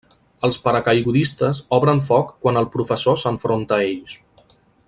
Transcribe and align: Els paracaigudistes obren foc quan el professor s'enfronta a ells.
Els 0.47 0.55
paracaigudistes 0.61 1.59
obren 1.79 2.03
foc 2.07 2.33
quan 2.47 2.59
el 2.65 2.69
professor 2.79 3.23
s'enfronta 3.25 3.81
a 3.81 3.89
ells. 3.93 4.21